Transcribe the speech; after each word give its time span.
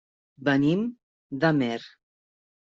Venim 0.47 0.81
d'Amer. 1.45 1.79